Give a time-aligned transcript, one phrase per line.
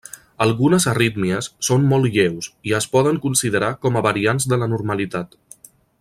[0.43, 5.41] Algunes arrítmies són molt lleus i es poden considerar com a variants de la normalitat.